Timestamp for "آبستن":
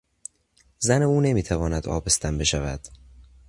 1.87-2.37